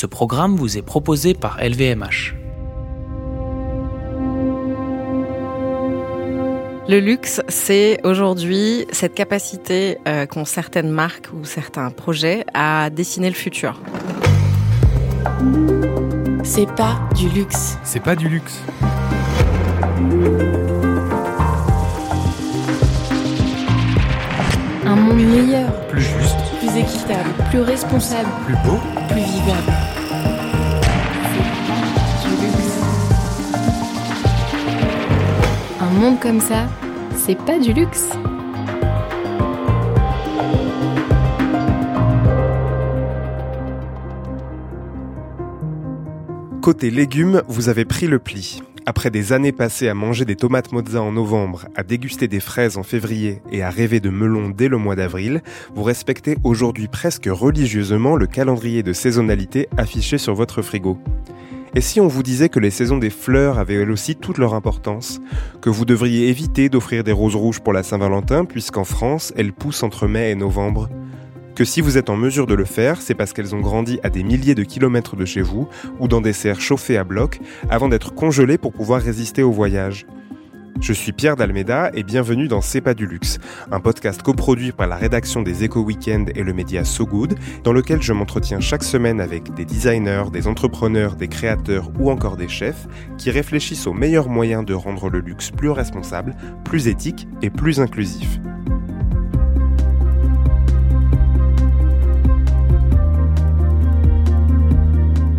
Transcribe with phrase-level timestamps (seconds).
[0.00, 2.36] Ce programme vous est proposé par LVMH.
[6.88, 13.28] Le luxe, c'est aujourd'hui cette capacité euh, qu'ont certaines marques ou certains projets à dessiner
[13.28, 13.82] le futur.
[16.44, 17.76] C'est pas du luxe.
[17.82, 18.62] C'est pas du luxe.
[24.86, 28.78] Un monde meilleur, Plus juste, plus équitable, plus responsable, plus beau.
[29.08, 29.72] plus vivable.
[31.32, 32.78] C'est pas du luxe.
[35.80, 36.66] Un monde comme ça,
[37.16, 38.10] c'est pas du luxe.
[46.60, 48.62] Côté légumes, vous avez pris le pli.
[48.88, 52.78] Après des années passées à manger des tomates mozza en novembre, à déguster des fraises
[52.78, 55.42] en février et à rêver de melons dès le mois d'avril,
[55.74, 60.96] vous respectez aujourd'hui presque religieusement le calendrier de saisonnalité affiché sur votre frigo.
[61.74, 64.54] Et si on vous disait que les saisons des fleurs avaient elles aussi toute leur
[64.54, 65.20] importance,
[65.60, 69.82] que vous devriez éviter d'offrir des roses rouges pour la Saint-Valentin puisqu'en France, elles poussent
[69.82, 70.88] entre mai et novembre,
[71.58, 74.10] que si vous êtes en mesure de le faire, c'est parce qu'elles ont grandi à
[74.10, 77.88] des milliers de kilomètres de chez vous ou dans des serres chauffées à bloc avant
[77.88, 80.06] d'être congelées pour pouvoir résister au voyage.
[80.80, 83.40] Je suis Pierre Dalmeda et bienvenue dans C'est pas du luxe,
[83.72, 87.72] un podcast coproduit par la rédaction des Eco Weekend et le média So Good, dans
[87.72, 92.46] lequel je m'entretiens chaque semaine avec des designers, des entrepreneurs, des créateurs ou encore des
[92.46, 92.86] chefs
[93.16, 97.80] qui réfléchissent aux meilleurs moyens de rendre le luxe plus responsable, plus éthique et plus
[97.80, 98.38] inclusif.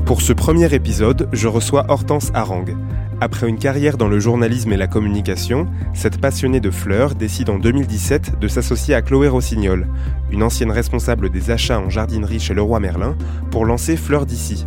[0.09, 2.65] Pour ce premier épisode, je reçois Hortense Harang.
[3.21, 7.59] Après une carrière dans le journalisme et la communication, cette passionnée de fleurs décide en
[7.59, 9.87] 2017 de s'associer à Chloé Rossignol,
[10.31, 13.15] une ancienne responsable des achats en jardinerie chez Leroy Merlin,
[13.51, 14.65] pour lancer Fleurs d'ici,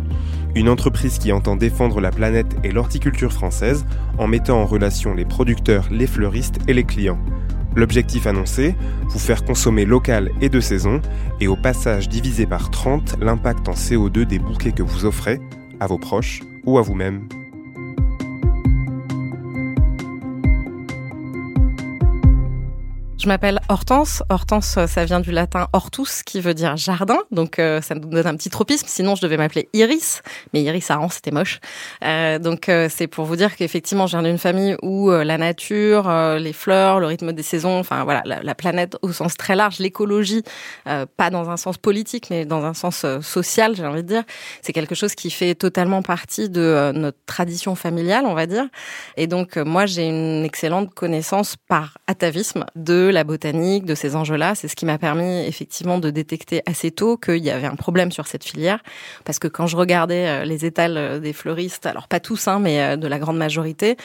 [0.55, 3.85] une entreprise qui entend défendre la planète et l'horticulture française
[4.17, 7.19] en mettant en relation les producteurs, les fleuristes et les clients.
[7.75, 8.75] L'objectif annoncé,
[9.07, 11.01] vous faire consommer local et de saison,
[11.39, 15.39] et au passage diviser par 30 l'impact en CO2 des bouquets que vous offrez
[15.79, 17.27] à vos proches ou à vous-même.
[23.23, 24.21] Je m'appelle Hortense.
[24.27, 27.19] Hortense, ça vient du latin hortus, qui veut dire jardin.
[27.31, 28.85] Donc, euh, ça nous donne un petit tropisme.
[28.89, 30.23] Sinon, je devais m'appeler Iris.
[30.53, 31.61] Mais Iris Aran, c'était moche.
[32.03, 35.37] Euh, donc, euh, c'est pour vous dire qu'effectivement, je viens d'une famille où euh, la
[35.37, 39.55] nature, les fleurs, le rythme des saisons, enfin, voilà, la, la planète au sens très
[39.55, 40.43] large, l'écologie,
[40.83, 44.23] pas dans un sens politique, mais dans un sens social, j'ai envie de dire.
[44.61, 48.65] C'est quelque chose qui fait totalement partie de notre tradition familiale, on va dire.
[49.15, 54.55] Et donc, moi, j'ai une excellente connaissance par atavisme de la botanique, de ces enjeux-là.
[54.55, 58.11] C'est ce qui m'a permis effectivement de détecter assez tôt qu'il y avait un problème
[58.11, 58.79] sur cette filière.
[59.25, 62.59] Parce que quand je regardais euh, les étals euh, des fleuristes, alors pas tous, hein,
[62.59, 63.97] mais euh, de la grande majorité,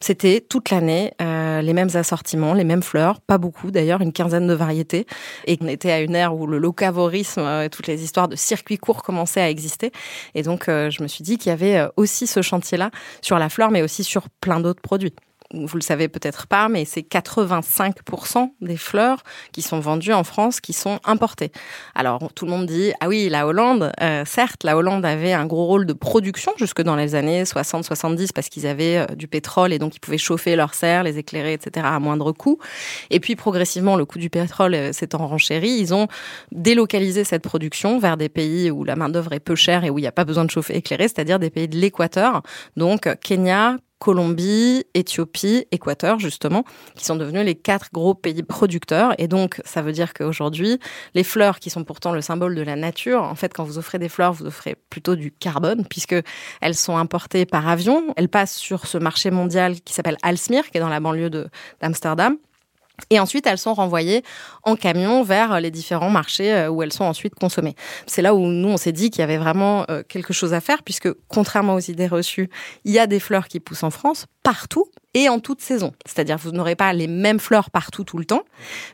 [0.00, 4.52] c'était toute l'année les mêmes assortiments, les mêmes fleurs, pas beaucoup d'ailleurs, une quinzaine de
[4.52, 5.06] variétés.
[5.46, 8.76] Et on était à une ère où le locavorisme et toutes les histoires de circuits
[8.76, 9.92] courts commençaient à exister.
[10.34, 12.90] Et donc je me suis dit qu'il y avait aussi ce chantier-là
[13.22, 15.14] sur la fleur, mais aussi sur plein d'autres produits
[15.64, 19.22] vous le savez peut-être pas, mais c'est 85% des fleurs
[19.52, 21.52] qui sont vendues en France qui sont importées.
[21.94, 25.46] Alors tout le monde dit ah oui la Hollande, euh, certes la Hollande avait un
[25.46, 29.72] gros rôle de production jusque dans les années 60-70 parce qu'ils avaient euh, du pétrole
[29.72, 31.86] et donc ils pouvaient chauffer leurs serres, les éclairer, etc.
[31.88, 32.58] à moindre coût.
[33.10, 36.08] Et puis progressivement le coût du pétrole euh, s'étant renchéri, ils ont
[36.52, 39.98] délocalisé cette production vers des pays où la main d'œuvre est peu chère et où
[39.98, 42.42] il n'y a pas besoin de chauffer éclairé, c'est-à-dire des pays de l'équateur,
[42.76, 46.64] donc Kenya, Colombie, Éthiopie, Équateur, justement,
[46.94, 49.14] qui sont devenus les quatre gros pays producteurs.
[49.18, 50.78] Et donc, ça veut dire qu'aujourd'hui,
[51.14, 53.98] les fleurs, qui sont pourtant le symbole de la nature, en fait, quand vous offrez
[53.98, 56.16] des fleurs, vous offrez plutôt du carbone, puisque
[56.60, 58.12] elles sont importées par avion.
[58.16, 61.30] Elles passent sur ce marché mondial qui s'appelle Alsmere, qui est dans la banlieue
[61.80, 62.36] d'Amsterdam.
[63.10, 64.22] Et ensuite, elles sont renvoyées
[64.62, 67.74] en camion vers les différents marchés euh, où elles sont ensuite consommées.
[68.06, 70.60] C'est là où nous, on s'est dit qu'il y avait vraiment euh, quelque chose à
[70.60, 72.48] faire, puisque contrairement aux idées reçues,
[72.84, 75.92] il y a des fleurs qui poussent en France partout et en toute saison.
[76.04, 78.42] C'est-à-dire, vous n'aurez pas les mêmes fleurs partout tout le temps,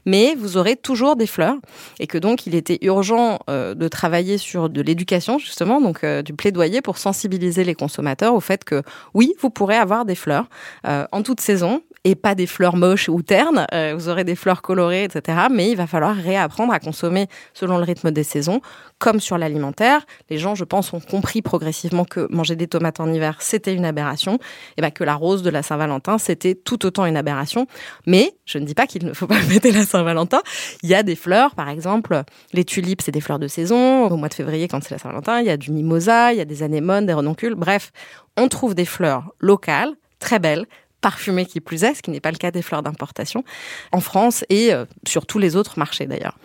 [0.07, 1.57] mais vous aurez toujours des fleurs.
[1.99, 6.23] Et que donc, il était urgent euh, de travailler sur de l'éducation, justement, donc euh,
[6.23, 8.83] du plaidoyer pour sensibiliser les consommateurs au fait que
[9.15, 10.49] oui, vous pourrez avoir des fleurs
[10.87, 13.67] euh, en toute saison et pas des fleurs moches ou ternes.
[13.73, 15.47] Euh, vous aurez des fleurs colorées, etc.
[15.51, 18.61] Mais il va falloir réapprendre à consommer selon le rythme des saisons,
[18.99, 20.05] comme sur l'alimentaire.
[20.29, 23.85] Les gens, je pense, ont compris progressivement que manger des tomates en hiver, c'était une
[23.85, 24.39] aberration,
[24.77, 27.67] et ben que la rose de la Saint-Valentin, c'était tout autant une aberration.
[28.07, 30.43] Mais je ne dis pas qu'il ne faut pas fêter la Saint-Valentin.
[30.83, 32.23] Il y a des fleurs, par exemple,
[32.53, 34.07] les tulipes, c'est des fleurs de saison.
[34.07, 36.41] Au mois de février, quand c'est la Saint-Valentin, il y a du mimosa, il y
[36.41, 37.55] a des anémones, des renoncules.
[37.55, 37.93] Bref,
[38.37, 40.67] on trouve des fleurs locales, très belles,
[41.03, 43.45] parfumées qui plus est, ce qui n'est pas le cas des fleurs d'importation,
[43.93, 46.39] en France et euh, sur tous les autres marchés d'ailleurs.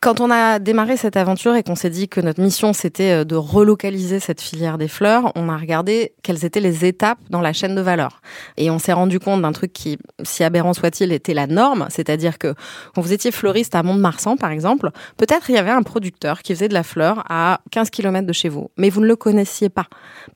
[0.00, 3.24] Quand on a démarré cette aventure et qu'on s'est dit que notre mission c'était euh,
[3.24, 7.52] de relocaliser cette filière des fleurs, on a regardé quelles étaient les étapes dans la
[7.52, 8.22] chaîne de valeur.
[8.56, 12.38] Et on s'est rendu compte d'un truc qui, si aberrant soit-il, était la norme, c'est-à-dire
[12.38, 12.54] que
[12.94, 16.54] quand vous étiez fleuriste à Mont-de-Marsan par exemple, peut-être il y avait un producteur qui
[16.54, 19.68] faisait de la fleur à 15 km de chez vous, mais vous ne le connaissiez
[19.68, 19.86] pas.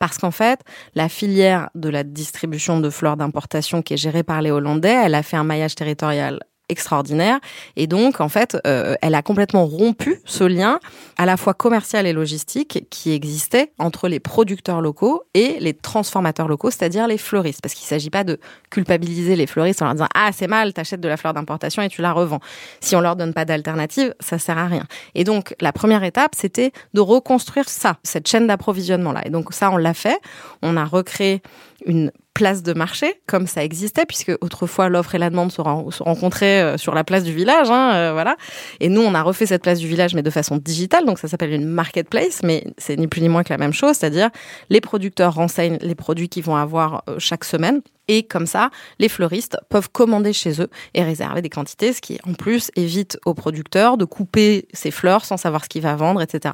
[0.00, 0.59] Parce qu'en fait,
[0.97, 5.14] la filière de la distribution de fleurs d'importation qui est gérée par les Hollandais, elle
[5.14, 6.41] a fait un maillage territorial
[6.73, 7.39] extraordinaire.
[7.77, 10.81] Et donc, en fait, euh, elle a complètement rompu ce lien
[11.17, 16.49] à la fois commercial et logistique qui existait entre les producteurs locaux et les transformateurs
[16.49, 17.61] locaux, c'est-à-dire les fleuristes.
[17.63, 18.41] Parce qu'il ne s'agit pas de
[18.71, 21.89] culpabiliser les fleuristes en leur disant Ah, c'est mal, t'achètes de la fleur d'importation et
[21.89, 22.41] tu la revends.
[22.81, 24.87] Si on leur donne pas d'alternative, ça sert à rien.
[25.15, 29.23] Et donc, la première étape, c'était de reconstruire ça, cette chaîne d'approvisionnement-là.
[29.27, 30.19] Et donc, ça, on l'a fait.
[30.63, 31.43] On a recréé
[31.87, 36.62] une place de marché comme ça existait puisque autrefois l'offre et la demande se, rencontraient
[36.62, 38.37] euh, sur la place du village hein, euh, voilà
[38.81, 41.29] et nous on a refait cette place du village mais de façon digitale donc ça
[41.29, 44.31] s'appelle une marketplace mais c'est ni plus ni moins que la même chose c'est-à-dire
[44.70, 49.08] les producteurs renseignent les produits qu'ils vont avoir euh, chaque semaine et comme ça, les
[49.08, 53.32] fleuristes peuvent commander chez eux et réserver des quantités, ce qui en plus évite aux
[53.32, 56.52] producteurs de couper ses fleurs sans savoir ce qu'il va vendre, etc.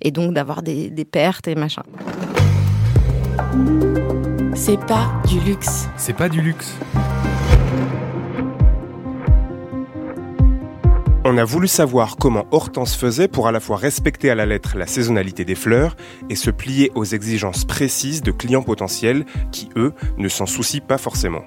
[0.00, 1.82] Et donc d'avoir des, des pertes et machin.
[4.56, 5.88] C'est pas du luxe.
[5.96, 6.76] C'est pas du luxe.
[11.24, 14.76] On a voulu savoir comment Hortense faisait pour à la fois respecter à la lettre
[14.78, 15.96] la saisonnalité des fleurs
[16.30, 20.98] et se plier aux exigences précises de clients potentiels qui, eux, ne s'en soucient pas
[20.98, 21.42] forcément.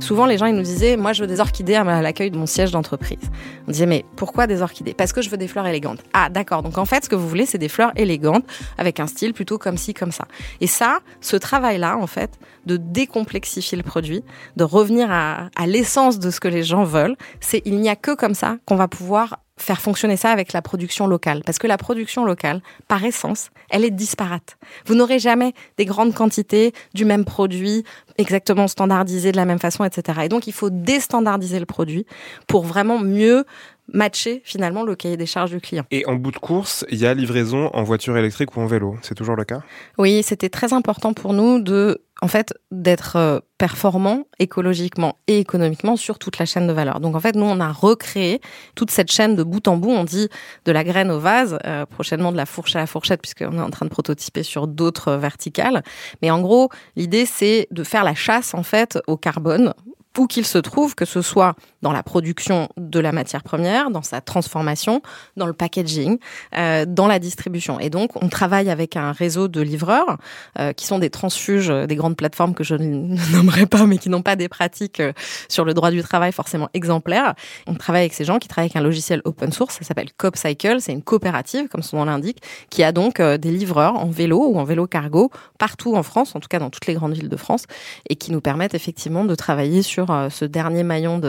[0.00, 2.46] Souvent, les gens ils nous disaient, moi, je veux des orchidées à l'accueil de mon
[2.46, 3.18] siège d'entreprise.
[3.66, 4.94] On disait, mais pourquoi des orchidées?
[4.94, 6.00] Parce que je veux des fleurs élégantes.
[6.12, 6.62] Ah, d'accord.
[6.62, 8.44] Donc en fait, ce que vous voulez, c'est des fleurs élégantes
[8.78, 10.26] avec un style plutôt comme ci, comme ça.
[10.60, 14.22] Et ça, ce travail-là, en fait, de décomplexifier le produit,
[14.56, 17.96] de revenir à, à l'essence de ce que les gens veulent, c'est il n'y a
[17.96, 21.42] que comme ça qu'on va pouvoir faire fonctionner ça avec la production locale.
[21.44, 24.56] Parce que la production locale, par essence, elle est disparate.
[24.86, 27.84] Vous n'aurez jamais des grandes quantités du même produit,
[28.16, 30.20] exactement standardisé de la même façon, etc.
[30.24, 32.06] Et donc, il faut déstandardiser le produit
[32.46, 33.44] pour vraiment mieux
[33.92, 35.84] matcher finalement le cahier des charges du client.
[35.90, 38.96] Et en bout de course, il y a livraison en voiture électrique ou en vélo.
[39.02, 39.62] C'est toujours le cas?
[39.96, 45.96] Oui, c'était très important pour nous de en fait, d'être euh, performant écologiquement et économiquement
[45.96, 47.00] sur toute la chaîne de valeur.
[47.00, 48.40] Donc en fait, nous, on a recréé
[48.74, 49.90] toute cette chaîne de bout en bout.
[49.90, 50.28] On dit
[50.64, 53.62] de la graine au vase, euh, prochainement de la fourche à la fourchette, puisqu'on est
[53.62, 55.82] en train de prototyper sur d'autres verticales.
[56.22, 59.72] Mais en gros, l'idée, c'est de faire la chasse, en fait, au carbone
[60.18, 64.02] où qu'il se trouve, que ce soit dans la production de la matière première, dans
[64.02, 65.00] sa transformation,
[65.36, 66.18] dans le packaging,
[66.56, 67.78] euh, dans la distribution.
[67.80, 70.18] Et donc, on travaille avec un réseau de livreurs
[70.58, 74.08] euh, qui sont des transfuges, des grandes plateformes que je ne nommerai pas, mais qui
[74.08, 75.12] n'ont pas des pratiques euh,
[75.48, 77.34] sur le droit du travail forcément exemplaires.
[77.66, 80.80] On travaille avec ces gens qui travaillent avec un logiciel open source, ça s'appelle CopCycle,
[80.80, 84.44] c'est une coopérative, comme son nom l'indique, qui a donc euh, des livreurs en vélo
[84.48, 87.28] ou en vélo cargo partout en France, en tout cas dans toutes les grandes villes
[87.28, 87.64] de France,
[88.08, 91.20] et qui nous permettent effectivement de travailler sur euh, ce dernier maillon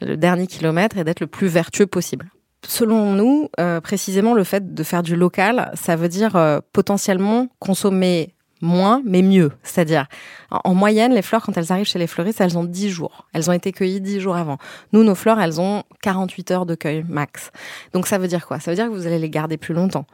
[0.00, 2.30] le dernier kilomètre et d'être le plus vertueux possible.
[2.66, 7.48] Selon nous, euh, précisément, le fait de faire du local, ça veut dire euh, potentiellement
[7.58, 9.52] consommer moins, mais mieux.
[9.62, 10.06] C'est-à-dire,
[10.50, 13.26] en moyenne, les fleurs, quand elles arrivent chez les fleuristes, elles ont 10 jours.
[13.32, 14.58] Elles ont été cueillies 10 jours avant.
[14.92, 17.50] Nous, nos fleurs, elles ont 48 heures de cueil max.
[17.92, 18.60] Donc ça veut dire quoi?
[18.60, 20.06] Ça veut dire que vous allez les garder plus longtemps,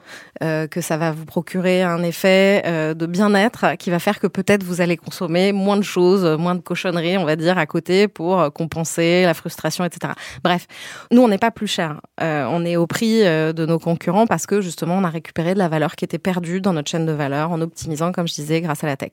[0.43, 4.27] euh, que ça va vous procurer un effet euh, de bien-être qui va faire que
[4.27, 8.09] peut-être vous allez consommer moins de choses, moins de cochonneries, on va dire, à côté
[8.09, 10.13] pour euh, compenser la frustration, etc.
[10.45, 10.67] Bref,
[11.11, 12.01] nous, on n'est pas plus cher.
[12.21, 15.55] Euh, on est au prix euh, de nos concurrents parce que justement, on a récupéré
[15.55, 18.35] de la valeur qui était perdue dans notre chaîne de valeur en optimisant, comme je
[18.37, 19.11] disais, grâce à la tech.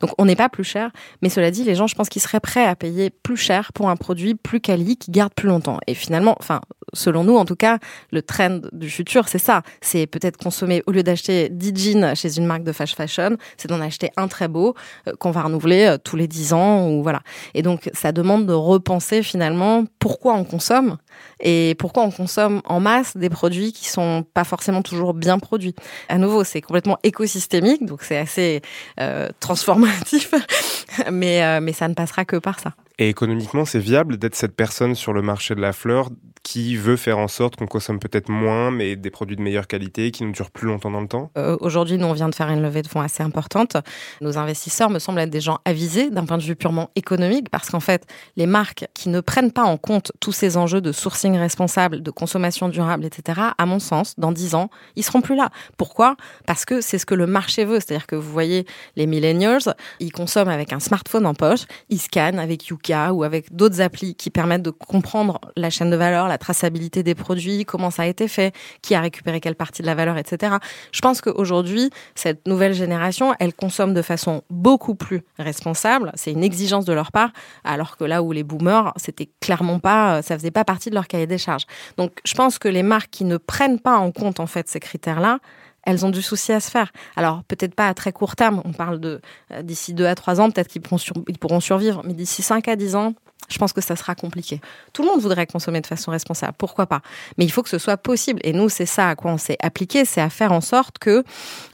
[0.00, 0.90] Donc on n'est pas plus cher,
[1.22, 3.88] mais cela dit, les gens, je pense qu'ils seraient prêts à payer plus cher pour
[3.88, 5.78] un produit plus quali qui garde plus longtemps.
[5.86, 6.60] Et finalement, enfin,
[6.92, 7.78] selon nous, en tout cas,
[8.12, 9.62] le trend du futur, c'est ça.
[9.80, 13.68] C'est peut-être consommer, au lieu d'acheter 10 jeans chez une marque de fast fashion, c'est
[13.68, 14.74] d'en acheter un très beau
[15.08, 17.20] euh, qu'on va renouveler euh, tous les 10 ans ou voilà.
[17.54, 20.96] Et donc, ça demande de repenser finalement pourquoi on consomme
[21.40, 25.74] et pourquoi on consomme en masse des produits qui sont pas forcément toujours bien produits?
[26.08, 28.62] À nouveau, c'est complètement écosystémique, donc c'est assez
[29.00, 30.34] euh, transformatif,
[31.12, 32.72] mais, euh, mais ça ne passera que par ça.
[32.98, 36.08] Et économiquement, c'est viable d'être cette personne sur le marché de la fleur
[36.46, 40.12] qui veut faire en sorte qu'on consomme peut-être moins, mais des produits de meilleure qualité
[40.12, 41.32] qui nous durent plus longtemps dans le temps?
[41.36, 43.76] Euh, Aujourd'hui, nous, on vient de faire une levée de fonds assez importante.
[44.20, 47.68] Nos investisseurs me semblent être des gens avisés d'un point de vue purement économique, parce
[47.68, 51.36] qu'en fait, les marques qui ne prennent pas en compte tous ces enjeux de sourcing
[51.36, 55.50] responsable, de consommation durable, etc., à mon sens, dans 10 ans, ils seront plus là.
[55.76, 56.16] Pourquoi?
[56.46, 57.80] Parce que c'est ce que le marché veut.
[57.80, 62.38] C'est-à-dire que vous voyez, les millennials, ils consomment avec un smartphone en poche, ils scannent
[62.38, 67.02] avec Ou avec d'autres applis qui permettent de comprendre la chaîne de valeur, la traçabilité
[67.02, 70.16] des produits, comment ça a été fait, qui a récupéré quelle partie de la valeur,
[70.18, 70.56] etc.
[70.92, 76.12] Je pense qu'aujourd'hui, cette nouvelle génération, elle consomme de façon beaucoup plus responsable.
[76.14, 77.30] C'est une exigence de leur part,
[77.64, 81.08] alors que là où les boomers, c'était clairement pas, ça faisait pas partie de leur
[81.08, 81.64] cahier des charges.
[81.96, 84.80] Donc, je pense que les marques qui ne prennent pas en compte en fait ces
[84.80, 85.38] critères-là,
[85.86, 86.92] elles ont du souci à se faire.
[87.16, 89.20] Alors peut-être pas à très court terme, on parle de
[89.52, 92.94] euh, d'ici deux à trois ans, peut-être qu'ils pourront, survivre, mais d'ici cinq à dix
[92.94, 93.14] ans,
[93.48, 94.60] je pense que ça sera compliqué.
[94.92, 97.00] Tout le monde voudrait consommer de façon responsable, pourquoi pas?
[97.38, 98.40] Mais il faut que ce soit possible.
[98.42, 101.22] Et nous, c'est ça à quoi on s'est appliqué, c'est à faire en sorte que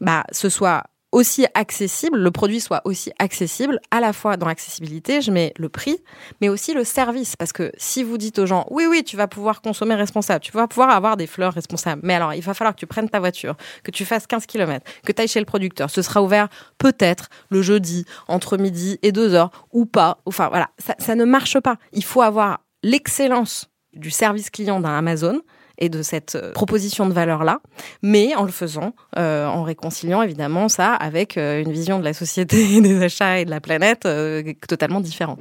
[0.00, 5.20] bah, ce soit aussi accessible, le produit soit aussi accessible, à la fois dans l'accessibilité,
[5.20, 5.98] je mets le prix,
[6.40, 7.36] mais aussi le service.
[7.36, 10.52] Parce que si vous dites aux gens, oui, oui, tu vas pouvoir consommer responsable, tu
[10.52, 13.20] vas pouvoir avoir des fleurs responsables, mais alors il va falloir que tu prennes ta
[13.20, 16.48] voiture, que tu fasses 15 km, que tu ailles chez le producteur, ce sera ouvert
[16.78, 20.18] peut-être le jeudi entre midi et 2 heures, ou pas.
[20.24, 21.76] Enfin voilà, ça, ça ne marche pas.
[21.92, 25.40] Il faut avoir l'excellence du service client d'un Amazon,
[25.82, 27.58] et de cette euh, proposition de valeur-là,
[28.02, 32.14] mais en le faisant, euh, en réconciliant évidemment ça avec euh, une vision de la
[32.14, 34.08] société, des achats et de la planète
[34.68, 35.40] totalement différente.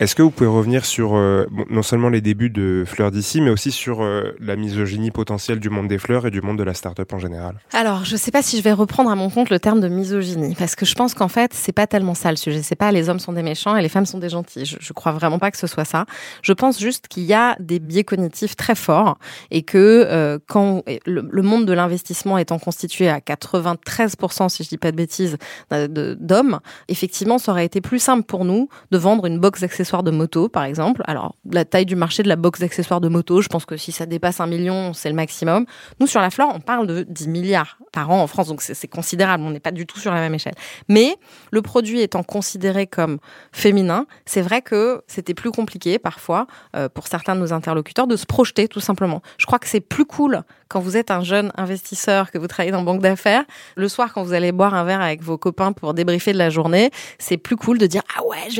[0.00, 3.50] Est-ce que vous pouvez revenir sur euh, non seulement les débuts de Fleurs d'ici, mais
[3.50, 6.74] aussi sur euh, la misogynie potentielle du monde des fleurs et du monde de la
[6.74, 7.60] start-up en général?
[7.72, 9.86] Alors, je ne sais pas si je vais reprendre à mon compte le terme de
[9.86, 12.62] misogynie, parce que je pense qu'en fait, c'est pas tellement ça le sujet.
[12.62, 14.66] C'est pas les hommes sont des méchants et les femmes sont des gentils.
[14.66, 16.06] Je, je crois vraiment pas que ce soit ça.
[16.42, 19.18] Je pense juste qu'il y a des biais cognitifs très forts
[19.52, 24.78] et que euh, quand le, monde de l'investissement étant constitué à 93%, si je dis
[24.78, 25.36] pas de bêtises,
[25.70, 26.58] d'hommes,
[26.88, 30.48] effectivement, ça aurait été plus simple pour nous de vendre une box d'accessoires de moto,
[30.48, 31.02] par exemple.
[31.06, 33.92] Alors, la taille du marché de la box d'accessoires de moto, je pense que si
[33.92, 35.66] ça dépasse un million, c'est le maximum.
[36.00, 38.88] Nous, sur la flore, on parle de 10 milliards par an en France, donc c'est
[38.88, 39.44] considérable.
[39.44, 40.54] On n'est pas du tout sur la même échelle.
[40.88, 41.16] Mais
[41.52, 43.18] le produit étant considéré comme
[43.52, 48.16] féminin, c'est vrai que c'était plus compliqué parfois euh, pour certains de nos interlocuteurs de
[48.16, 49.20] se projeter tout simplement.
[49.36, 52.72] Je crois que c'est plus cool quand vous êtes un jeune investisseur, que vous travaillez
[52.72, 53.44] dans banque d'affaires,
[53.76, 56.50] le soir quand vous allez boire un verre avec vos copains pour débriefer de la
[56.50, 58.54] journée, c'est plus cool de dire ah ouais, je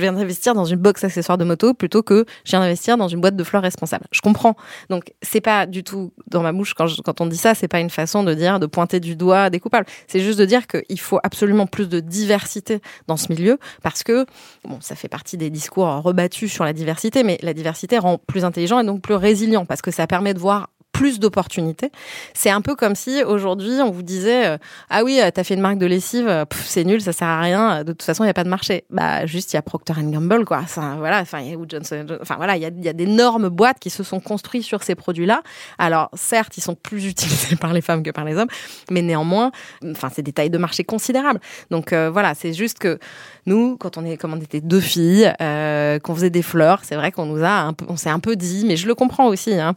[0.00, 3.20] viens d'investir dans une box accessoire de moto plutôt que je viens d'investir dans une
[3.20, 4.06] boîte de fleurs responsable.
[4.10, 4.56] Je comprends.
[4.90, 7.80] Donc c'est pas du tout dans ma bouche quand, quand on dit ça, c'est pas
[7.80, 9.86] une façon de dire de pointer du doigt des coupables.
[10.06, 14.26] C'est juste de dire qu'il faut absolument plus de diversité dans ce milieu parce que
[14.64, 18.44] bon, ça fait partie des discours rebattus sur la diversité, mais la diversité rend plus
[18.44, 21.90] intelligent et donc plus résilient parce que ça permet de voir plus d'opportunités.
[22.34, 24.58] C'est un peu comme si aujourd'hui on vous disait euh,
[24.90, 27.40] ah oui euh, t'as fait une marque de lessive euh, c'est nul ça sert à
[27.40, 28.84] rien de toute façon il y a pas de marché.
[28.90, 30.60] Bah juste il y a Procter Gamble quoi.
[30.62, 34.20] Enfin, voilà enfin ou Johnson enfin voilà il y a, d'énormes boîtes qui se sont
[34.20, 35.42] construites sur ces produits là
[35.78, 38.48] alors certes ils sont plus utilisés par les femmes que par les hommes
[38.88, 39.50] mais néanmoins
[39.90, 41.40] enfin c'est des tailles de marché considérables.
[41.72, 43.00] Donc voilà c'est juste que
[43.46, 47.10] nous quand on est comme on était deux filles qu'on faisait des fleurs c'est vrai
[47.10, 49.54] qu'on nous a un peu on s'est un peu dit mais je le comprends aussi
[49.54, 49.74] hein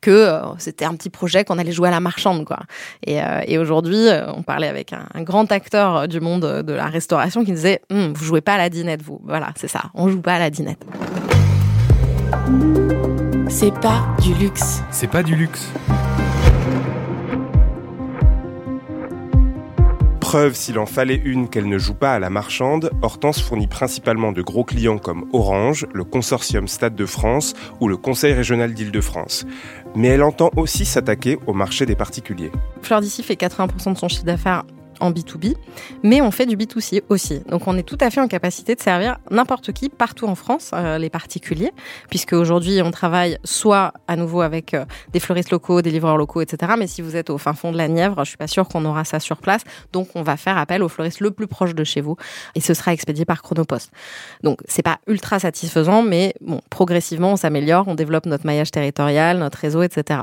[0.00, 2.60] que euh, c'était un petit projet qu'on allait jouer à la marchande quoi.
[3.06, 6.86] Et, euh, et aujourd'hui, euh, on parlait avec un, grand acteur du monde de la
[6.86, 9.84] restauration qui disait hum, "Vous jouez pas à la dinette, vous." Voilà, c'est ça.
[9.94, 10.84] On joue pas à la dinette.
[13.48, 14.82] C'est pas du luxe.
[14.90, 15.68] C'est pas du luxe.
[20.30, 24.30] Preuve, s'il en fallait une, qu'elle ne joue pas à la marchande, Hortense fournit principalement
[24.30, 29.44] de gros clients comme Orange, le consortium Stade de France ou le Conseil régional d'Île-de-France.
[29.96, 32.52] Mais elle entend aussi s'attaquer au marché des particuliers.
[32.80, 34.62] Fleur d'ici fait 80% de son chiffre d'affaires
[35.00, 35.56] en B2B,
[36.02, 37.40] mais on fait du B2C aussi.
[37.48, 40.70] Donc on est tout à fait en capacité de servir n'importe qui partout en France,
[40.74, 41.72] euh, les particuliers,
[42.08, 46.40] puisque aujourd'hui on travaille soit à nouveau avec euh, des fleuristes locaux, des livreurs locaux,
[46.40, 46.72] etc.
[46.78, 48.84] Mais si vous êtes au fin fond de la Nièvre, je suis pas sûre qu'on
[48.84, 49.62] aura ça sur place.
[49.92, 52.16] Donc on va faire appel au fleuriste le plus proche de chez vous
[52.54, 53.90] et ce sera expédié par Chronopost.
[54.42, 59.38] Donc c'est pas ultra satisfaisant, mais bon, progressivement on s'améliore, on développe notre maillage territorial,
[59.38, 60.20] notre réseau, etc.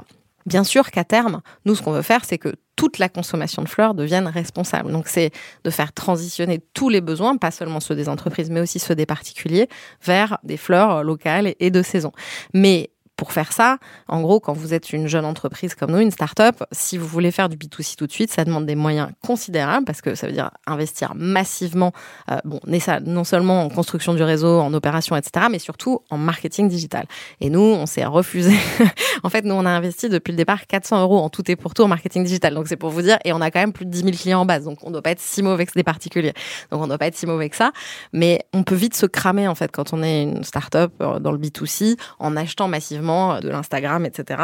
[0.48, 3.68] Bien sûr qu'à terme, nous, ce qu'on veut faire, c'est que toute la consommation de
[3.68, 4.94] fleurs devienne responsable.
[4.94, 5.32] Donc, c'est
[5.66, 9.06] de faire transitionner tous les besoins, pas seulement ceux des entreprises, mais aussi ceux des
[9.06, 9.68] particuliers,
[10.02, 12.14] vers des fleurs locales et de saison.
[12.54, 16.12] Mais Pour faire ça, en gros, quand vous êtes une jeune entreprise comme nous, une
[16.12, 19.86] start-up, si vous voulez faire du B2C tout de suite, ça demande des moyens considérables
[19.86, 21.94] parce que ça veut dire investir massivement,
[22.32, 22.60] euh, bon,
[23.06, 27.08] non seulement en construction du réseau, en opération, etc., mais surtout en marketing digital.
[27.42, 28.56] Et nous, on s'est refusé.
[29.24, 31.74] en fait, nous, on a investi depuis le départ 400 euros en tout et pour
[31.74, 32.54] tout en marketing digital.
[32.54, 34.42] Donc, c'est pour vous dire, et on a quand même plus de 10 000 clients
[34.42, 34.66] en base.
[34.66, 36.34] Donc, on ne doit pas être si mauvais que des particuliers.
[36.70, 37.72] Donc, on ne doit pas être si mauvais que ça.
[38.14, 41.32] Mais on peut vite se cramer, en fait, quand on est une start-up euh, dans
[41.32, 44.42] le B2C en achetant massivement euh, de l'Instagram, etc.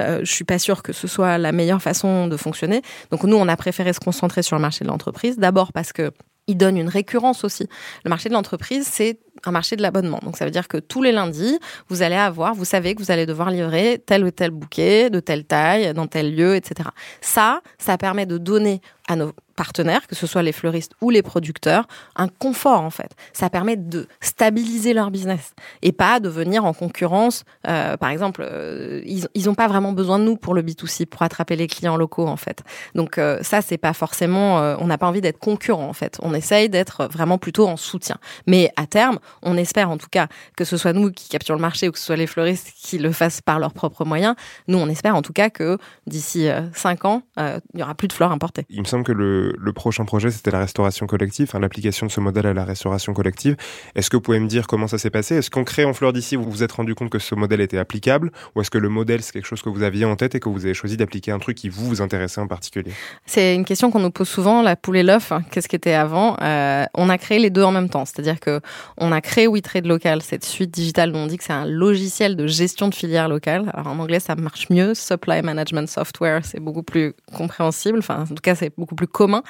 [0.00, 2.82] Euh, je suis pas sûre que ce soit la meilleure façon de fonctionner.
[3.10, 5.38] Donc nous, on a préféré se concentrer sur le marché de l'entreprise.
[5.38, 6.12] D'abord parce que
[6.48, 7.68] il donne une récurrence aussi.
[8.04, 10.20] Le marché de l'entreprise, c'est un marché de l'abonnement.
[10.22, 11.58] Donc ça veut dire que tous les lundis,
[11.88, 15.20] vous allez avoir, vous savez que vous allez devoir livrer tel ou tel bouquet de
[15.20, 16.90] telle taille, dans tel lieu, etc.
[17.20, 21.22] Ça, ça permet de donner à nos partenaires, que ce soit les fleuristes ou les
[21.22, 23.10] producteurs, un confort en fait.
[23.32, 27.44] Ça permet de stabiliser leur business et pas de venir en concurrence.
[27.68, 31.22] Euh, par exemple, euh, ils n'ont pas vraiment besoin de nous pour le B2C, pour
[31.22, 32.62] attraper les clients locaux en fait.
[32.94, 36.18] Donc euh, ça, c'est pas forcément, on n'a pas envie d'être concurrent en fait.
[36.22, 38.16] On essaye d'être vraiment plutôt en soutien.
[38.46, 41.62] Mais à terme, on espère en tout cas que ce soit nous qui capturons le
[41.62, 44.34] marché ou que ce soit les fleuristes qui le fassent par leurs propres moyens.
[44.68, 48.12] Nous, on espère en tout cas que d'ici 5 ans, il n'y aura plus de
[48.12, 48.64] fleurs importées.
[48.68, 52.12] Il me semble que le le, prochain projet, c'était la restauration collective, enfin, l'application de
[52.12, 53.56] ce modèle à la restauration collective.
[53.94, 55.36] Est-ce que vous pouvez me dire comment ça s'est passé?
[55.36, 58.30] Est-ce qu'en créant Fleur d'ici, vous vous êtes rendu compte que ce modèle était applicable?
[58.54, 60.48] Ou est-ce que le modèle, c'est quelque chose que vous aviez en tête et que
[60.48, 62.92] vous avez choisi d'appliquer un truc qui vous, vous intéressait en particulier?
[63.26, 65.32] C'est une question qu'on nous pose souvent, la poule et l'œuf.
[65.32, 65.42] Hein.
[65.50, 66.36] Qu'est-ce qui était avant?
[66.42, 68.04] Euh, On a créé les deux en même temps.
[68.04, 68.60] C'est-à-dire que
[68.98, 72.36] on a créé WeTrade Local, cette suite digitale dont on dit que c'est un logiciel
[72.36, 73.70] de gestion de filière locale.
[73.72, 74.94] Alors en anglais, ça marche mieux.
[74.94, 77.98] Supply Management Software, c'est beaucoup plus compréhensible.
[77.98, 79.42] Enfin, en tout cas, c'est beaucoup plus commun.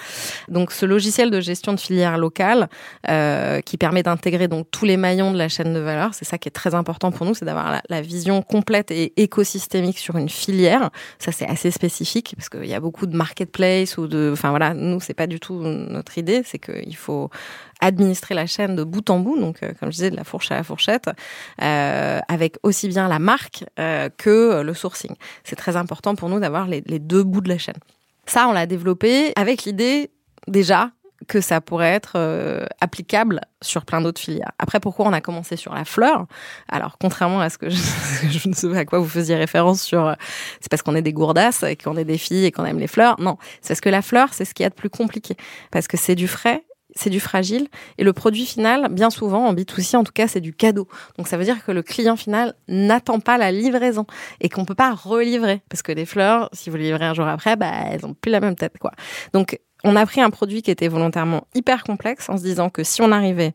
[0.49, 2.69] Donc ce logiciel de gestion de filière locale
[3.09, 6.39] euh, qui permet d'intégrer donc tous les maillons de la chaîne de valeur, c'est ça
[6.39, 10.29] qui est très important pour nous, c'est d'avoir la, vision complète et écosystémique sur une
[10.29, 10.91] filière.
[11.19, 14.75] Ça c'est assez spécifique parce qu'il y a beaucoup de marketplace ou de, enfin voilà,
[14.75, 17.31] nous c'est pas du tout notre idée, c'est qu'il faut
[17.81, 20.51] administrer la chaîne de bout en bout, donc euh, comme je disais de la fourche
[20.51, 21.11] à la fourchette,
[21.63, 25.15] euh, avec aussi bien la marque euh, que le sourcing.
[25.45, 27.77] C'est très important pour nous d'avoir les, deux bouts de la chaîne.
[28.27, 30.11] Ça, on l'a développé avec l'idée
[30.47, 30.91] déjà
[31.29, 34.51] que ça pourrait être applicable sur plein d'autres filières.
[34.59, 36.27] Après, pourquoi on a commencé sur la fleur?
[36.69, 37.77] Alors, contrairement à ce que je,
[38.49, 40.17] ne sais pas à quoi vous faisiez référence sur,
[40.61, 42.89] c'est parce qu'on est des gourdasses et qu'on est des filles et qu'on aime les
[42.89, 43.21] fleurs.
[43.21, 45.37] Non, c'est parce que la fleur, c'est ce qui y a de plus compliqué,
[45.71, 46.65] parce que c'est du frais.
[46.95, 47.69] C'est du fragile
[47.99, 50.89] et le produit final, bien souvent en B2C en tout cas, c'est du cadeau.
[51.17, 54.07] Donc ça veut dire que le client final n'attend pas la livraison
[54.41, 57.27] et qu'on peut pas relivrer parce que des fleurs, si vous les livrez un jour
[57.27, 58.93] après, bah elles ont plus la même tête quoi.
[59.33, 62.85] Donc on a pris un produit qui était volontairement hyper complexe en se disant que
[62.85, 63.53] si on arrivait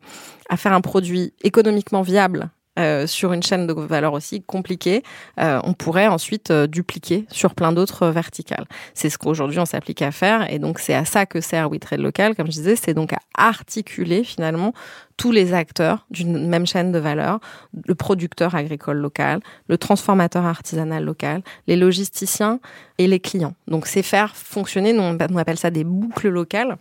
[0.48, 5.02] à faire un produit économiquement viable euh, sur une chaîne de valeur aussi compliquée,
[5.40, 8.66] euh, on pourrait ensuite euh, dupliquer sur plein d'autres verticales.
[8.94, 12.00] C'est ce qu'aujourd'hui on s'applique à faire et donc c'est à ça que sert WeTrade
[12.00, 14.72] Local, comme je disais, c'est donc à articuler finalement
[15.16, 17.40] tous les acteurs d'une même chaîne de valeur,
[17.86, 22.60] le producteur agricole local, le transformateur artisanal local, les logisticiens
[22.98, 23.54] et les clients.
[23.66, 26.78] Donc c'est faire fonctionner, on appelle ça des boucles locales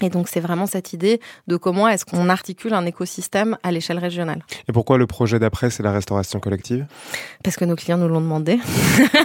[0.00, 3.98] et donc c'est vraiment cette idée de comment est-ce qu'on articule un écosystème à l'échelle
[3.98, 4.42] régionale.
[4.68, 6.86] Et pourquoi le projet d'après, c'est la restauration collective?
[7.44, 8.58] Parce que nos clients nous l'ont demandé.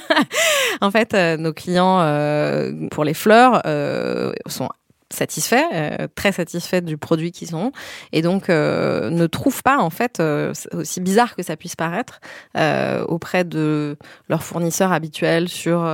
[0.82, 4.70] en fait, euh, nos clients euh, pour les fleurs euh, sont
[5.10, 7.72] satisfaits, euh, très satisfaits du produit qu'ils ont,
[8.12, 12.20] et donc euh, ne trouvent pas, en fait, euh, aussi bizarre que ça puisse paraître,
[13.08, 13.98] auprès de
[14.30, 15.88] leurs fournisseurs habituels sur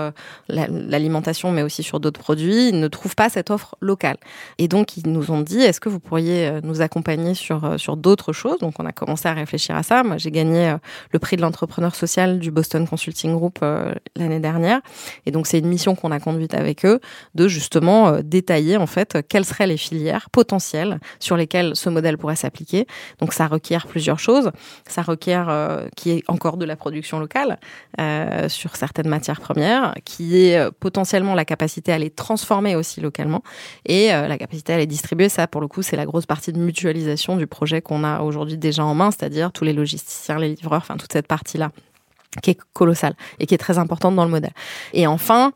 [0.48, 4.18] l'alimentation, mais aussi sur d'autres produits, ils ne trouvent pas cette offre locale.
[4.58, 8.34] Et donc ils nous ont dit, est-ce que vous pourriez nous accompagner sur sur d'autres
[8.34, 8.60] choses?
[8.60, 10.04] Donc on a commencé à réfléchir à ça.
[10.04, 10.76] Moi, j'ai gagné
[11.12, 13.60] le prix de l'entrepreneur social du Boston Consulting Group
[14.16, 14.80] l'année dernière,
[15.26, 17.00] et donc c'est une mission qu'on a conduite avec eux
[17.36, 22.36] de justement détailler en fait quelles seraient les filières potentielles sur lesquelles ce modèle pourrait
[22.36, 22.88] s'appliquer.
[23.20, 24.52] Donc ça requiert plusieurs choses.
[24.88, 27.60] Ça requiert euh, qui est encore de la production locale
[28.00, 33.02] euh, sur certaines matières premières, qui est euh, potentiellement la capacité à les transformer aussi
[33.02, 33.44] localement
[33.86, 35.30] et la capacité à les distribuer.
[35.30, 38.58] Ça, pour le coup, c'est la grosse partie de mutualisation du projet qu'on a aujourd'hui
[38.58, 41.72] déjà en main, c'est-à-dire tous les logisticiens, les livreurs, enfin toute cette partie-là
[42.42, 44.54] qui est colossale et qui est très importante dans le modèle.
[44.94, 45.54] Et enfin,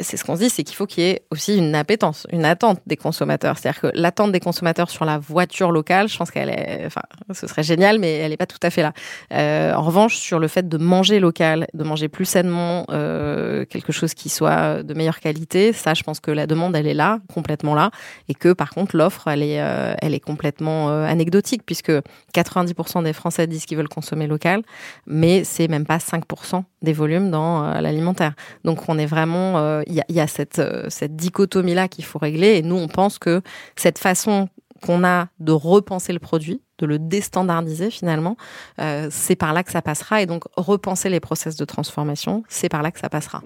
[0.00, 2.44] c'est ce qu'on se dit, c'est qu'il faut qu'il y ait aussi une appétence, une
[2.44, 3.56] attente des consommateurs.
[3.58, 7.00] C'est-à-dire que l'attente des consommateurs sur la voiture locale, je pense qu'elle est, enfin,
[7.32, 8.92] ce serait génial, mais elle n'est pas tout à fait là.
[9.32, 13.92] Euh, en revanche, sur le fait de manger local, de manger plus sainement, euh, quelque
[13.92, 17.20] chose qui soit de meilleure qualité, ça, je pense que la demande, elle est là,
[17.32, 17.90] complètement là,
[18.28, 21.92] et que par contre, l'offre, elle est, euh, elle est complètement anecdotique, puisque
[22.34, 24.62] 90% des Français disent qu'ils veulent consommer local,
[25.06, 28.34] mais c'est même pas 5% des volumes dans l'alimentaire.
[28.64, 32.18] Donc, on est vraiment, il y a, y a cette, euh, cette dichotomie-là qu'il faut
[32.18, 33.42] régler, et nous, on pense que
[33.76, 34.48] cette façon
[34.82, 38.36] qu'on a de repenser le produit, de le déstandardiser finalement,
[38.80, 40.22] euh, c'est par là que ça passera.
[40.22, 43.42] Et donc repenser les process de transformation, c'est par là que ça passera.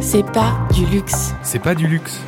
[0.00, 1.32] C'est pas du luxe.
[1.42, 2.20] C'est pas du luxe.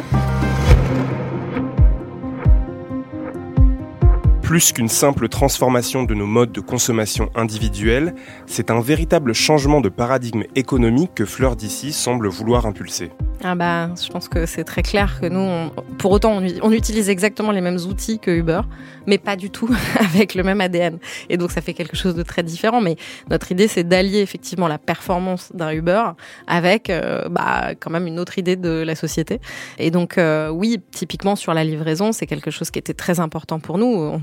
[4.49, 8.15] Plus qu'une simple transformation de nos modes de consommation individuels,
[8.47, 13.11] c'est un véritable changement de paradigme économique que Fleur d'ici semble vouloir impulser.
[13.45, 17.53] Ah bah, je pense que c'est très clair que nous, pour autant, on, utilise exactement
[17.53, 18.63] les mêmes outils que Uber,
[19.07, 19.69] mais pas du tout
[20.01, 20.99] avec le même ADN.
[21.29, 22.81] Et donc, ça fait quelque chose de très différent.
[22.81, 22.97] Mais
[23.31, 26.05] notre idée, c'est d'allier effectivement la performance d'un Uber
[26.49, 29.41] avec, euh, bah, quand même une autre idée de la société.
[29.79, 33.61] Et donc, euh, oui, typiquement sur la livraison, c'est quelque chose qui était très important
[33.61, 34.19] pour nous.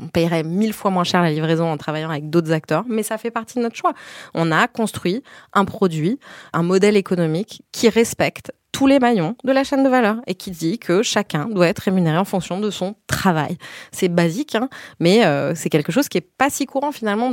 [0.00, 3.18] On paierait mille fois moins cher la livraison en travaillant avec d'autres acteurs, mais ça
[3.18, 3.94] fait partie de notre choix.
[4.34, 5.22] On a construit
[5.52, 6.18] un produit,
[6.52, 10.50] un modèle économique qui respecte tous les maillons de la chaîne de valeur et qui
[10.50, 13.58] dit que chacun doit être rémunéré en fonction de son travail.
[13.92, 14.68] C'est basique, hein,
[15.00, 17.30] mais euh, c'est quelque chose qui est pas si courant finalement,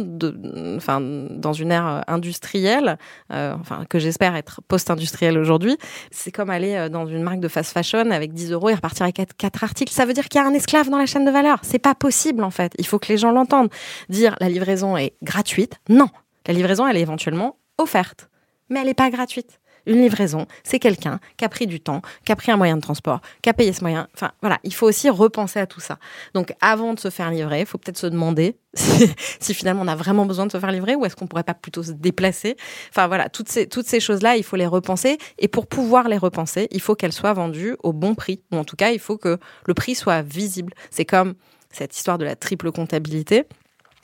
[0.76, 2.98] enfin, dans une ère euh, industrielle,
[3.32, 5.78] euh, enfin que j'espère être post-industrielle aujourd'hui.
[6.12, 9.16] C'est comme aller dans une marque de fast fashion avec 10 euros et repartir avec
[9.16, 9.94] quatre, quatre articles.
[9.94, 11.60] Ça veut dire qu'il y a un esclave dans la chaîne de valeur.
[11.62, 12.74] C'est pas possible en fait.
[12.78, 13.70] Il faut que les gens l'entendent.
[14.10, 16.10] Dire la livraison est gratuite, non.
[16.48, 18.30] La livraison, elle est éventuellement offerte,
[18.70, 19.60] mais elle n'est pas gratuite.
[19.88, 22.82] Une livraison, c'est quelqu'un qui a pris du temps, qui a pris un moyen de
[22.82, 24.08] transport, qui a payé ce moyen.
[24.14, 25.98] Enfin, voilà, il faut aussi repenser à tout ça.
[26.34, 28.58] Donc, avant de se faire livrer, il faut peut-être se demander
[29.40, 31.54] si, finalement on a vraiment besoin de se faire livrer ou est-ce qu'on pourrait pas
[31.54, 32.58] plutôt se déplacer.
[32.90, 35.18] Enfin, voilà, toutes ces, toutes ces choses-là, il faut les repenser.
[35.40, 38.42] Et pour pouvoir les repenser, il faut qu'elles soient vendues au bon prix.
[38.52, 40.74] Ou en tout cas, il faut que le prix soit visible.
[40.92, 41.36] C'est comme
[41.72, 43.46] cette histoire de la triple comptabilité.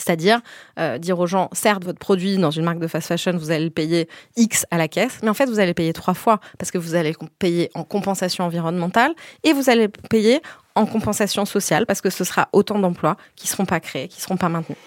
[0.03, 0.41] C'est-à-dire
[0.79, 3.65] euh, dire aux gens, certes, votre produit dans une marque de fast fashion, vous allez
[3.65, 6.39] le payer X à la caisse, mais en fait, vous allez le payer trois fois
[6.57, 9.13] parce que vous allez le payer en compensation environnementale
[9.43, 10.41] et vous allez le payer
[10.75, 14.37] en compensation sociale parce que ce sera autant d'emplois qui seront pas créés, qui seront
[14.37, 14.77] pas maintenus.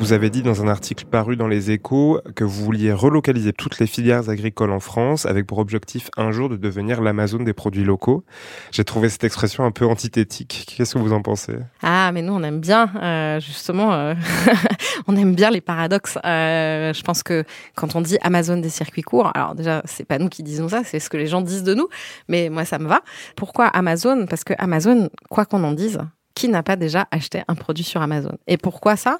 [0.00, 3.78] Vous avez dit dans un article paru dans les échos que vous vouliez relocaliser toutes
[3.80, 7.84] les filières agricoles en France avec pour objectif un jour de devenir l'Amazon des produits
[7.84, 8.24] locaux.
[8.72, 10.74] J'ai trouvé cette expression un peu antithétique.
[10.74, 11.58] Qu'est-ce que vous en pensez?
[11.82, 14.14] Ah, mais nous, on aime bien, euh, justement, euh,
[15.06, 16.16] on aime bien les paradoxes.
[16.24, 17.44] Euh, je pense que
[17.76, 20.82] quand on dit Amazon des circuits courts, alors déjà, c'est pas nous qui disons ça,
[20.82, 21.88] c'est ce que les gens disent de nous,
[22.26, 23.02] mais moi, ça me va.
[23.36, 26.00] Pourquoi Amazon Parce que Amazon, quoi qu'on en dise,
[26.34, 28.32] qui n'a pas déjà acheté un produit sur Amazon?
[28.46, 29.18] Et pourquoi ça?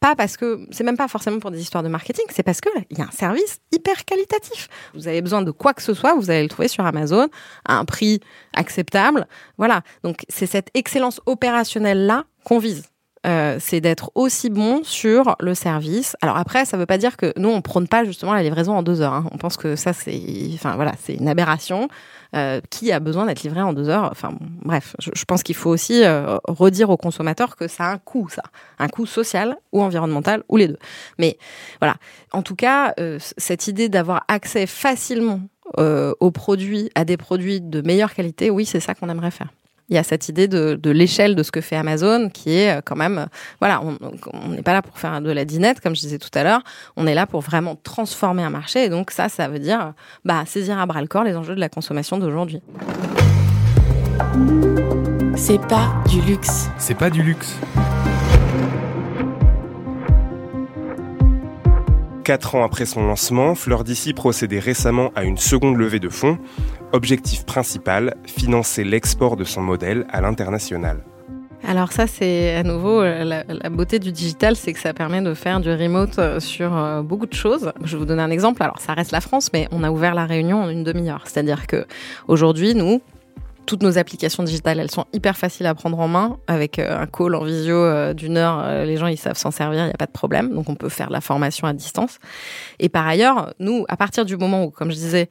[0.00, 2.70] Pas parce que c'est même pas forcément pour des histoires de marketing, c'est parce que
[2.90, 4.68] il y a un service hyper qualitatif.
[4.94, 7.28] Vous avez besoin de quoi que ce soit, vous allez le trouver sur Amazon
[7.66, 8.20] à un prix
[8.56, 9.26] acceptable.
[9.58, 9.82] Voilà.
[10.02, 12.84] Donc c'est cette excellence opérationnelle là qu'on vise.
[13.26, 16.16] Euh, c'est d'être aussi bon sur le service.
[16.22, 18.82] Alors après, ça veut pas dire que nous on prône pas justement la livraison en
[18.82, 19.12] deux heures.
[19.12, 19.26] hein.
[19.32, 20.18] On pense que ça c'est,
[20.54, 21.88] enfin voilà, c'est une aberration.
[22.36, 24.08] Euh, qui a besoin d'être livré en deux heures?
[24.12, 27.98] Enfin bref, je, pense qu'il faut aussi euh, redire aux consommateurs que ça a un
[27.98, 28.44] coût, ça,
[28.78, 30.78] un coût social ou environnemental ou les deux.
[31.18, 31.38] Mais
[31.80, 31.96] voilà,
[32.32, 35.40] en tout cas, euh, cette idée d'avoir accès facilement
[35.78, 39.48] euh, aux produits, à des produits de meilleure qualité, oui, c'est ça qu'on aimerait faire.
[39.90, 42.78] Il y a cette idée de, de l'échelle de ce que fait Amazon qui est
[42.78, 43.26] euh, quand même, euh,
[43.60, 43.98] voilà, on
[44.32, 46.62] on n'est pas là pour faire de la dinette, comme je disais tout à l'heure,
[46.96, 48.84] on est là pour vraiment transformer un marché.
[48.84, 49.92] Et donc ça, ça veut dire
[50.24, 52.62] bah, saisir à bras le corps les enjeux de la consommation d'aujourd'hui.
[55.36, 56.68] C'est pas du luxe.
[56.78, 57.56] C'est pas du luxe.
[62.24, 66.38] Quatre ans après son lancement, Fleur d'ici procédait récemment à une seconde levée de fonds.
[66.92, 71.02] Objectif principal, financer l'export de son modèle à l'international.
[71.66, 75.34] Alors ça, c'est à nouveau euh, la, beauté du digital, c'est que ça permet de
[75.34, 77.72] faire du remote euh, sur euh, beaucoup de choses.
[77.84, 78.62] Je vais vous donner un exemple.
[78.62, 81.22] Alors ça reste la France, mais on a ouvert la réunion en une demi-heure.
[81.26, 81.86] C'est-à-dire que
[82.28, 83.02] aujourd'hui, nous,
[83.70, 86.38] toutes nos applications digitales, elles sont hyper faciles à prendre en main.
[86.48, 89.52] Avec euh, un call en visio euh, d'une heure, euh, les gens ils savent s'en
[89.52, 90.52] servir, il n'y a pas de problème.
[90.52, 92.18] Donc on peut faire la formation à distance.
[92.80, 95.28] Et par ailleurs, nous, à partir du moment où, comme je disais,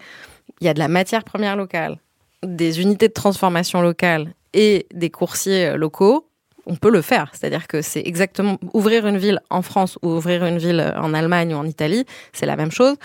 [0.61, 1.97] il y a de la matière première locale,
[2.41, 6.29] des unités de transformation locales et des coursiers locaux,
[6.65, 7.31] on peut le faire.
[7.33, 11.53] C'est-à-dire que c'est exactement ouvrir une ville en France ou ouvrir une ville en Allemagne
[11.53, 12.95] ou en Italie, c'est la même chose.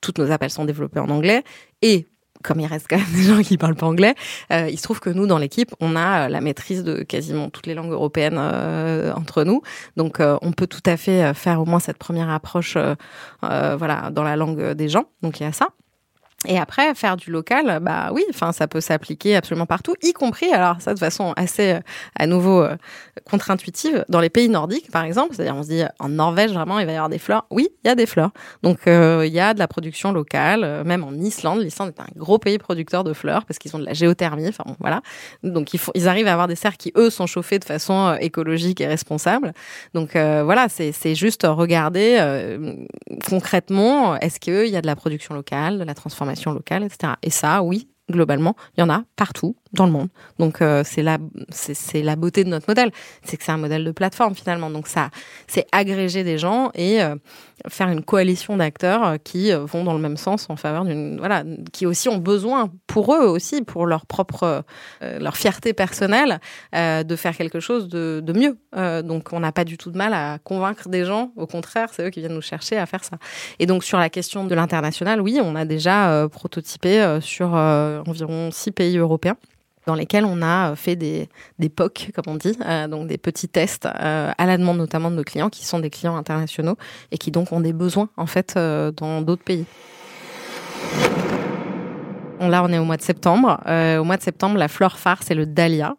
[0.00, 1.42] Toutes nos appels sont développés en anglais
[1.82, 2.06] et
[2.44, 4.14] comme il reste quand même des gens qui parlent pas anglais,
[4.52, 7.50] euh, il se trouve que nous, dans l'équipe, on a euh, la maîtrise de quasiment
[7.50, 9.62] toutes les langues européennes euh, entre nous.
[9.96, 12.76] Donc, on peut tout à fait faire au moins cette première approche,
[13.42, 15.04] voilà, dans la langue des gens.
[15.22, 15.68] Donc, il y a ça.
[16.46, 20.52] Et après, faire du local, bah oui, enfin, ça peut s'appliquer absolument partout, y compris,
[20.52, 21.80] alors ça de façon assez, euh,
[22.18, 22.76] à nouveau, euh,
[23.28, 25.34] contre-intuitive, dans les pays nordiques, par exemple.
[25.34, 27.46] C'est-à-dire, on se dit, en Norvège, vraiment, il va y avoir des fleurs.
[27.50, 28.30] Oui, il y a des fleurs.
[28.62, 31.60] Donc, euh, il y a de la production locale, même en Islande.
[31.60, 34.48] L'Islande est un gros pays producteur de fleurs parce qu'ils ont de la géothermie.
[34.48, 35.00] Enfin, bon, voilà.
[35.42, 38.86] Donc, ils, arrivent à avoir des serres qui, eux, sont chauffés de façon écologique et
[38.86, 39.52] responsable.
[39.94, 42.18] Donc, voilà, c'est juste regarder
[43.28, 47.14] concrètement, est-ce qu'il y a de la production locale, de la transformation locale, etc.
[47.22, 50.08] Et ça, oui, globalement, il y en a partout dans le monde.
[50.38, 51.18] Donc euh, c'est la
[51.50, 52.90] c'est la beauté de notre modèle,
[53.22, 54.70] c'est que c'est un modèle de plateforme finalement.
[54.70, 55.10] Donc ça
[55.46, 57.16] c'est agréger des gens et euh,
[57.68, 61.44] faire une coalition d'acteurs euh, qui vont dans le même sens en faveur d'une voilà
[61.72, 64.64] qui aussi ont besoin pour eux aussi pour leur propre
[65.00, 66.38] leur fierté personnelle
[66.72, 69.02] de faire quelque chose de, de mieux.
[69.02, 72.06] donc on n'a pas du tout de mal à convaincre des gens, au contraire, c'est
[72.06, 73.16] eux qui viennent nous chercher à faire ça.
[73.58, 78.70] Et donc sur la question de l'international, oui, on a déjà prototypé sur environ six
[78.70, 79.36] pays européens
[79.86, 83.48] dans lesquels on a fait des, des POC, comme on dit, euh, donc des petits
[83.48, 86.76] tests euh, à la demande notamment de nos clients, qui sont des clients internationaux
[87.10, 89.64] et qui donc ont des besoins en fait euh, dans d'autres pays.
[92.40, 93.60] Là, on est au mois de septembre.
[93.66, 95.96] au mois de septembre, la fleur phare, c'est le dahlia,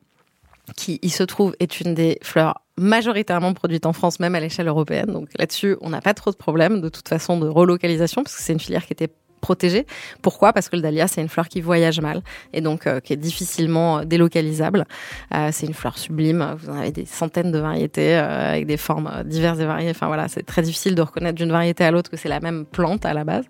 [0.76, 4.67] qui, il se trouve, est une des fleurs majoritairement produites en France, même à l'échelle
[4.67, 5.08] européenne.
[5.08, 8.43] Donc là-dessus, on n'a pas trop de problèmes de toute façon de relocalisation, parce que
[8.43, 9.10] c'est une filière qui était
[9.41, 9.86] protégée.
[10.21, 10.54] Pourquoi?
[10.54, 12.21] Parce que le dahlia, c'est une fleur qui voyage mal
[12.54, 14.86] et donc euh, qui est difficilement euh, délocalisable.
[15.34, 16.56] Euh, c'est une fleur sublime.
[16.60, 19.91] Vous en avez des centaines de variétés avec des formes diverses et variées.
[19.91, 22.65] Enfin voilà, c'est très difficile de reconnaître d'une variété à l'autre que c'est la même
[22.65, 23.45] plante à la base.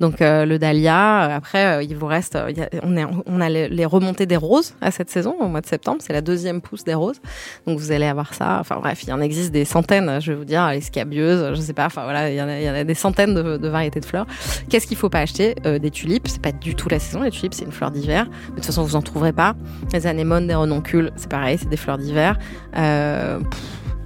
[0.00, 1.36] Donc le dahlia.
[1.36, 2.38] Après, il vous reste,
[2.82, 5.98] on, est, on a les, remontées des roses à cette saison au mois de septembre.
[6.00, 7.20] C'est la deuxième pousse des roses.
[7.66, 8.58] Donc vous allez avoir ça.
[8.60, 10.20] Enfin bref, il y en existe des centaines.
[10.20, 11.86] Je vais vous dire, les scabieuses, je sais pas.
[11.86, 14.26] Enfin voilà, il y en a, des centaines de, variétés de fleurs.
[14.68, 16.28] Qu'est-ce qu'il faut pas acheter euh, des tulipes.
[16.28, 17.22] C'est pas du tout la saison.
[17.22, 18.26] Les tulipes, c'est une fleur d'hiver.
[18.50, 19.56] De toute façon, vous en trouverez pas.
[19.92, 22.38] Les anémones, des renoncules, c'est pareil, c'est des fleurs d'hiver.
[22.76, 23.40] Euh,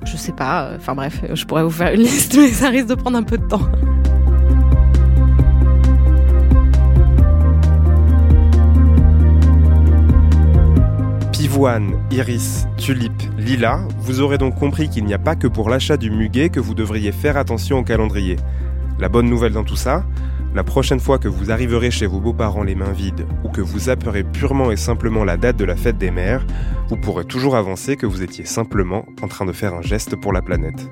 [0.05, 0.65] je sais pas.
[0.65, 3.23] Euh, enfin bref, je pourrais vous faire une liste, mais ça risque de prendre un
[3.23, 3.69] peu de temps.
[11.33, 15.99] Pivoine, iris, tulipe, lilas, vous aurez donc compris qu'il n'y a pas que pour l'achat
[15.99, 18.37] du muguet que vous devriez faire attention au calendrier.
[18.99, 20.05] La bonne nouvelle dans tout ça,
[20.55, 23.81] la prochaine fois que vous arriverez chez vos beaux-parents les mains vides ou que vous
[23.81, 26.45] zapperez purement et simplement la date de la fête des mères,
[26.89, 30.33] vous pourrez toujours avancer que vous étiez simplement en train de faire un geste pour
[30.33, 30.89] la planète.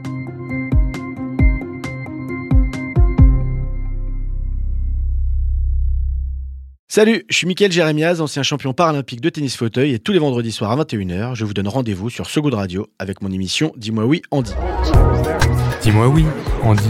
[6.90, 10.52] Salut, je suis Mickaël Jérémiaz, ancien champion paralympique de tennis fauteuil et tous les vendredis
[10.52, 14.06] soirs à 21h, je vous donne rendez-vous sur So Good Radio avec mon émission Dis-moi
[14.06, 14.52] oui, Andy.
[15.82, 16.24] Dis-moi oui,
[16.62, 16.88] Andy.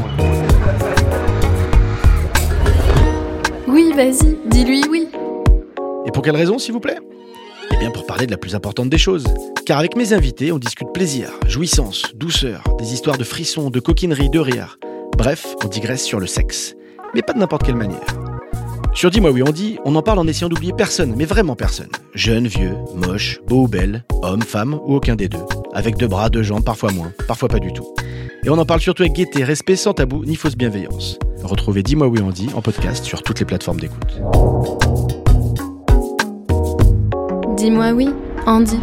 [3.98, 5.08] Vas-y, dis-lui oui.
[6.06, 6.98] Et pour quelle raison, s'il vous plaît?
[7.72, 9.24] Eh bien, pour parler de la plus importante des choses.
[9.66, 14.30] Car avec mes invités, on discute plaisir, jouissance, douceur, des histoires de frissons, de coquinerie,
[14.30, 14.78] de rire.
[15.16, 16.76] Bref, on digresse sur le sexe.
[17.12, 18.06] Mais pas de n'importe quelle manière.
[18.94, 21.90] Sur Dis-moi oui, on dit, on en parle en essayant d'oublier personne, mais vraiment personne.
[22.14, 25.44] Jeune, vieux, moche, beau ou belle, homme, femme ou aucun des deux.
[25.74, 27.86] Avec deux bras, deux jambes, parfois moins, parfois pas du tout.
[28.44, 31.18] Et on en parle surtout avec gaieté, respect, sans tabou, ni fausse bienveillance.
[31.42, 34.20] Retrouvez Dis-moi oui Andy en podcast sur toutes les plateformes d'écoute.
[37.56, 38.08] Dis-moi oui,
[38.46, 38.78] Andy.